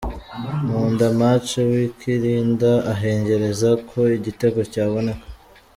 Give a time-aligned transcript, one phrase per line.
[0.65, 5.25] Nkundamatch w'i Kilinda ahengereza ko igitego cyaboneka.